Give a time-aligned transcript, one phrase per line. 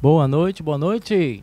[0.00, 1.42] Boa noite, boa noite.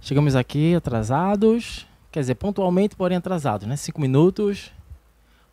[0.00, 3.76] Chegamos aqui atrasados, quer dizer, pontualmente, porém atrasados, né?
[3.76, 4.72] Cinco minutos.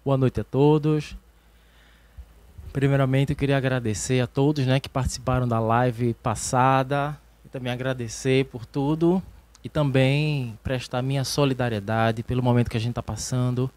[0.03, 1.15] Boa noite a todos.
[2.73, 7.15] Primeiramente, eu queria agradecer a todos, né, que participaram da live passada.
[7.45, 9.21] E também agradecer por tudo
[9.63, 13.69] e também prestar minha solidariedade pelo momento que a gente está passando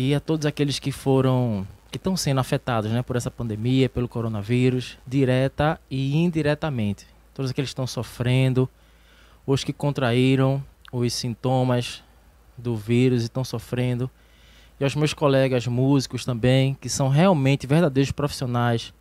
[0.00, 4.06] e a todos aqueles que foram que estão sendo afetados né, por essa pandemia, pelo
[4.06, 7.04] coronavírus, direta e indiretamente.
[7.34, 8.68] Todos aqueles que estão sofrendo,
[9.44, 10.62] os que contraíram
[10.92, 12.00] os sintomas
[12.56, 14.08] do vírus e estão sofrendo.
[14.78, 18.94] E aos meus colegas músicos também, que são realmente verdadeiros profissionais,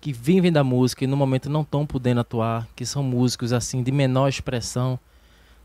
[0.00, 3.82] que vivem da música e no momento não estão podendo atuar, que são músicos assim
[3.82, 5.00] de menor expressão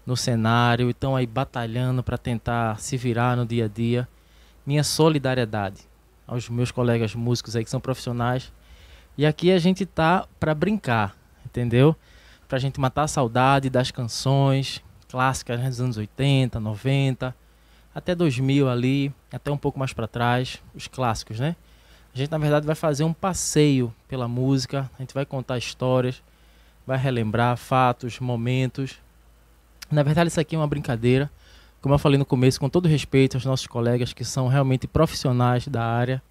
[0.03, 4.07] no cenário estão aí batalhando para tentar se virar no dia a dia.
[4.69, 5.81] Minha solidariedade
[6.27, 8.53] aos meus colegas músicos aí que são profissionais.
[9.17, 11.95] E aqui a gente tá para brincar, entendeu?
[12.47, 17.35] Pra gente matar a saudade das canções clássicas né, dos anos 80, 90,
[17.95, 21.55] até 2000 ali, até um pouco mais para trás, os clássicos, né?
[22.13, 26.21] A gente na verdade vai fazer um passeio pela música, a gente vai contar histórias,
[26.85, 28.99] vai relembrar fatos, momentos.
[29.89, 31.27] Na verdade isso aqui é uma brincadeira
[31.81, 35.67] como eu falei no começo, com todo respeito aos nossos colegas que são realmente profissionais
[35.67, 36.21] da área,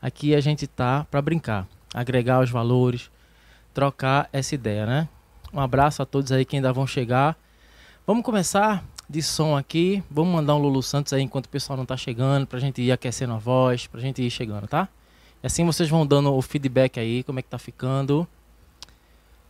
[0.00, 3.10] aqui a gente tá para brincar, agregar os valores,
[3.72, 5.08] trocar essa ideia, né?
[5.52, 7.36] Um abraço a todos aí que ainda vão chegar.
[8.06, 10.02] Vamos começar de som aqui.
[10.10, 12.92] Vamos mandar um Lulu Santos aí enquanto o pessoal não tá chegando, pra gente ir
[12.92, 14.88] aquecendo a voz, pra gente ir chegando, tá?
[15.42, 18.26] E assim vocês vão dando o feedback aí, como é que tá ficando.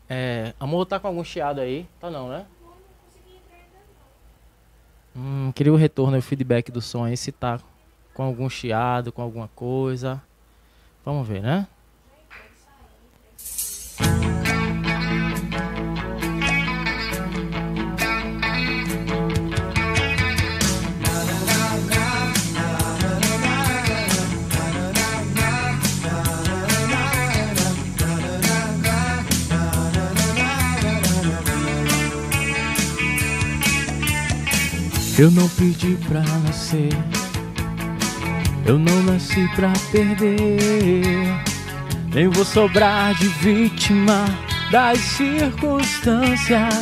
[0.08, 1.86] É, amor, tá com algum chiado aí?
[2.00, 2.46] Tá não, né?
[5.22, 7.60] Hum, queria o retorno e o feedback do som aí, se tá
[8.14, 10.22] com algum chiado, com alguma coisa.
[11.04, 11.66] Vamos ver, né?
[35.20, 36.88] Eu não pedi pra nascer,
[38.64, 40.58] eu não nasci pra perder.
[42.14, 44.24] Nem vou sobrar de vítima
[44.70, 46.74] das circunstâncias.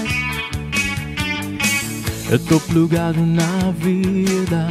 [2.30, 4.68] Eu tô plugado na vida,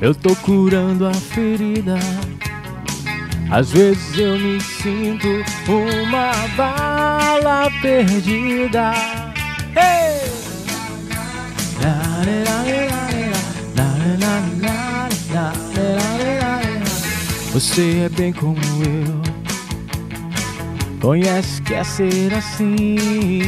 [0.00, 1.98] eu tô curando a ferida.
[3.50, 5.26] Às vezes eu me sinto
[5.68, 8.92] uma bala perdida.
[9.74, 10.12] Hey!
[17.52, 19.22] Você é bem como eu,
[21.00, 23.40] conhece que é ser assim.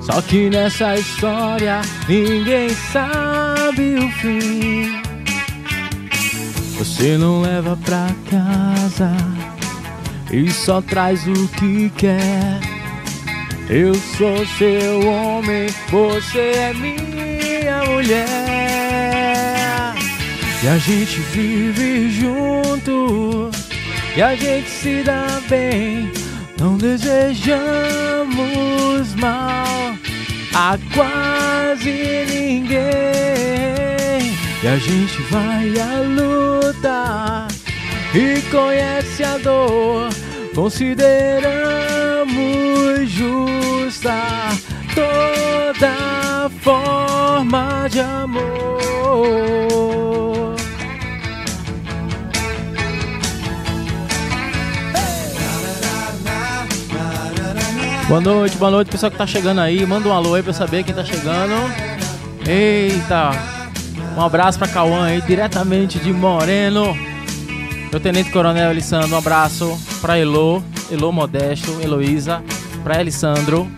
[0.00, 5.00] Só que nessa história ninguém sabe o fim.
[6.78, 9.16] Você não leva pra casa
[10.30, 12.60] e só traz o que quer.
[13.68, 17.49] Eu sou seu homem, você é minha
[17.86, 18.26] mulher.
[20.62, 23.50] E a gente vive junto,
[24.16, 26.12] e a gente se dá bem.
[26.58, 27.54] Não desejamos
[29.16, 29.94] mal
[30.54, 32.80] a quase ninguém.
[34.62, 37.48] E a gente vai à luta
[38.14, 40.10] e conhece a dor
[40.54, 44.14] Consideramos justa
[45.00, 48.50] toda forma de amor.
[58.08, 59.86] Boa noite, boa noite, pessoal que tá chegando aí.
[59.86, 61.54] Manda um alô aí pra eu saber quem tá chegando.
[62.46, 63.30] Eita!
[64.16, 66.96] Um abraço pra Cauã aí, diretamente de Moreno.
[67.90, 72.42] Meu tenente coronel Alessandro, um abraço pra Elo, Elo Modesto, Heloísa,
[72.82, 73.70] pra Elisandro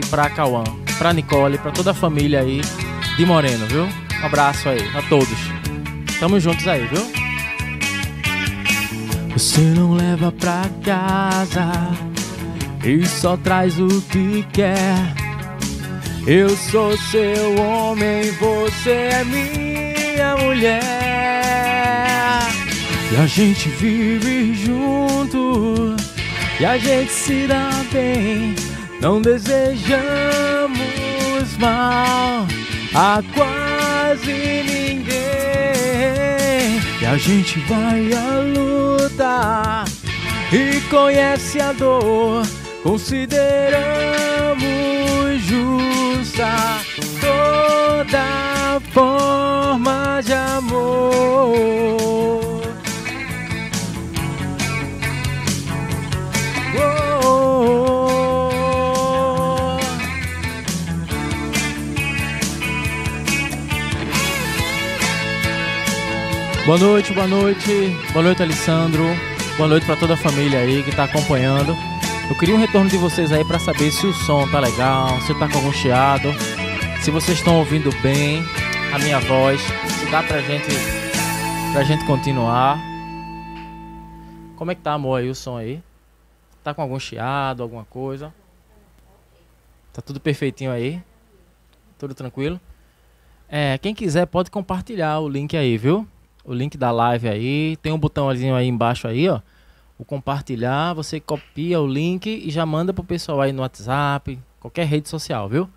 [0.00, 0.64] e pra Cauã,
[0.98, 2.60] pra Nicole, pra toda a família aí
[3.16, 3.84] de Moreno, viu?
[3.84, 5.38] Um abraço aí a todos.
[6.18, 7.02] Tamo juntos aí, viu?
[9.32, 11.72] Você não leva pra casa
[12.84, 14.96] e só traz o que quer.
[16.26, 20.82] Eu sou seu homem, você é minha mulher.
[23.12, 25.96] E a gente vive junto,
[26.60, 28.54] e a gente se dá bem.
[29.00, 29.88] Não desejamos
[31.58, 32.46] mal
[32.94, 35.10] a quase ninguém.
[37.00, 39.84] E a gente vai à luta
[40.52, 42.46] e conhece a dor.
[42.82, 43.80] consideramos
[45.46, 46.80] justa
[47.20, 51.79] toda forma de amor.
[66.70, 67.68] Boa noite, boa noite.
[68.12, 69.02] Boa noite, Alessandro.
[69.56, 71.74] Boa noite para toda a família aí que tá acompanhando.
[72.28, 75.36] Eu queria um retorno de vocês aí para saber se o som tá legal, se
[75.36, 76.28] tá com algum chiado,
[77.02, 78.44] se vocês estão ouvindo bem
[78.94, 80.70] a minha voz, se dá pra gente
[81.72, 82.78] pra gente continuar.
[84.54, 85.82] Como é que tá, amor, aí o som aí?
[86.62, 88.32] Tá com algum chiado, alguma coisa?
[89.92, 91.02] Tá tudo perfeitinho aí?
[91.98, 92.60] Tudo tranquilo?
[93.48, 96.06] É, quem quiser pode compartilhar o link aí, viu?
[96.44, 97.76] O link da live aí.
[97.76, 99.40] Tem um botãozinho aí embaixo aí, ó.
[99.98, 104.86] O compartilhar, você copia o link e já manda pro pessoal aí no WhatsApp, qualquer
[104.86, 105.68] rede social, viu?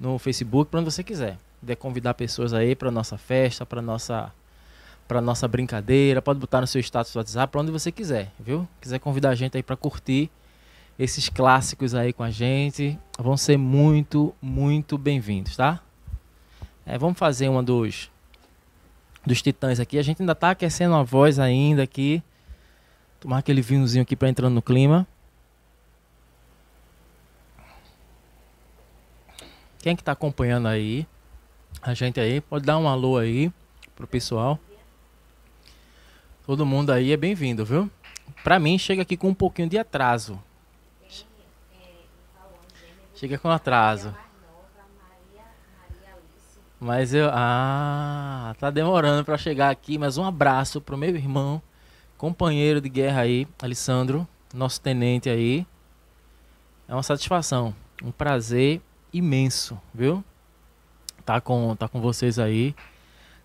[0.00, 1.36] No Facebook, para onde você quiser.
[1.60, 4.32] De convidar pessoas aí para nossa festa, para nossa
[5.06, 8.66] para nossa brincadeira, pode botar no seu status do WhatsApp, para onde você quiser, viu?
[8.80, 10.30] Quiser convidar a gente aí para curtir
[10.98, 15.80] esses clássicos aí com a gente, vão ser muito, muito bem-vindos, tá?
[16.86, 18.10] É, vamos fazer uma dos
[19.24, 19.98] dos Titãs aqui.
[19.98, 22.22] A gente ainda tá aquecendo a voz ainda aqui.
[23.20, 25.06] Tomar aquele vinhozinho aqui para entrar no clima.
[29.78, 31.06] Quem que tá acompanhando aí?
[31.80, 33.52] A gente aí, pode dar um alô aí
[33.96, 34.58] pro pessoal.
[36.46, 37.90] Todo mundo aí é bem-vindo, viu?
[38.44, 40.40] Pra mim, chega aqui com um pouquinho de atraso.
[43.14, 44.14] Chega com atraso.
[46.82, 47.30] Mas eu.
[47.32, 49.96] Ah, tá demorando para chegar aqui.
[49.96, 51.62] Mas um abraço pro meu irmão,
[52.18, 55.64] companheiro de guerra aí, Alessandro, nosso tenente aí.
[56.88, 58.80] É uma satisfação, um prazer
[59.12, 60.24] imenso, viu?
[61.24, 62.74] Tá com, tá com vocês aí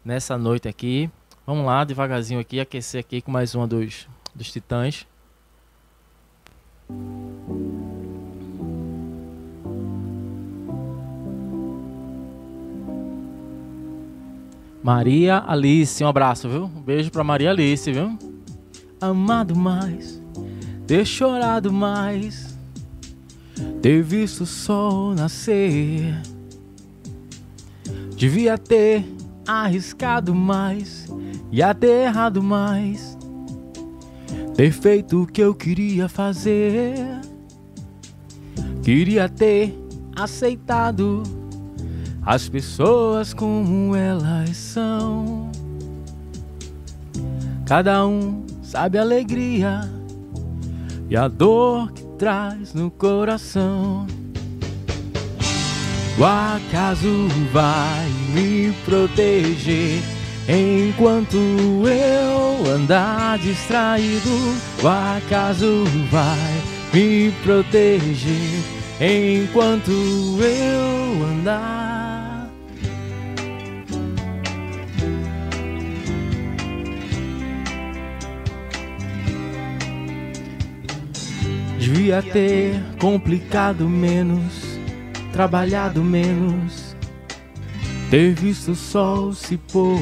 [0.04, 1.08] nessa noite aqui.
[1.46, 5.06] Vamos lá, devagarzinho aqui, aquecer aqui com mais uma dos, dos titãs.
[14.88, 16.64] Maria Alice, um abraço, viu?
[16.64, 18.18] Um beijo pra Maria Alice, viu?
[19.02, 20.24] Amado mais,
[20.88, 22.58] ter chorado mais,
[23.82, 26.18] ter visto o sol nascer.
[28.16, 29.04] Devia ter
[29.46, 31.06] arriscado mais
[31.52, 33.18] e até errado mais.
[34.56, 36.96] Ter feito o que eu queria fazer.
[38.82, 39.78] Queria ter
[40.16, 41.24] aceitado
[42.28, 45.50] as pessoas como elas são.
[47.66, 49.90] Cada um sabe a alegria
[51.10, 54.06] e a dor que traz no coração.
[56.20, 60.02] O acaso vai me proteger
[60.50, 64.30] enquanto eu andar distraído.
[64.84, 66.62] O acaso vai
[66.94, 68.60] me proteger
[69.00, 69.92] enquanto
[70.42, 72.17] eu andar
[82.08, 84.80] Devia ter complicado menos,
[85.34, 86.96] trabalhado menos,
[88.10, 90.00] ter visto o sol se pôr.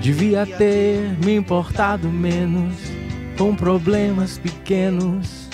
[0.00, 2.72] Devia ter me importado menos
[3.36, 5.48] com problemas pequenos,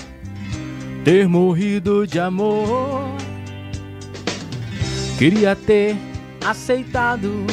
[1.02, 3.08] ter morrido de amor.
[5.16, 5.96] Queria ter
[6.44, 7.46] aceitado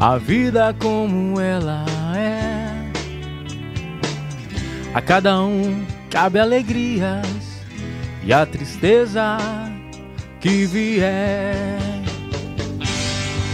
[0.00, 2.01] a vida como ela.
[4.94, 7.26] A cada um cabe alegrias
[8.22, 9.38] e a tristeza
[10.38, 11.78] que vier.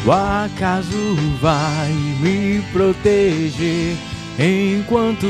[0.04, 3.96] O acaso vai me proteger
[4.36, 5.26] enquanto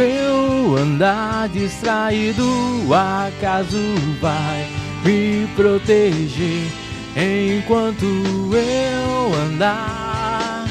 [0.00, 2.42] eu andar distraído.
[2.88, 4.66] O acaso vai
[5.04, 6.70] me proteger
[7.14, 10.66] enquanto eu andar.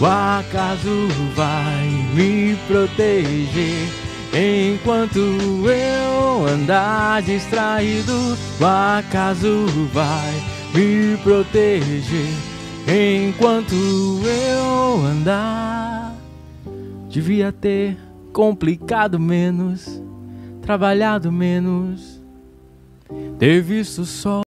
[0.00, 4.05] O acaso vai me proteger
[4.38, 8.12] Enquanto eu andar distraído,
[8.60, 9.64] o acaso
[9.94, 10.30] vai
[10.74, 12.28] me proteger.
[12.86, 16.14] Enquanto eu andar,
[17.08, 17.96] devia ter
[18.30, 20.02] complicado menos,
[20.60, 22.20] trabalhado menos,
[23.38, 24.34] ter visto só.